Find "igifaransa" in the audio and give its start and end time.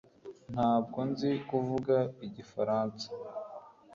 2.27-3.07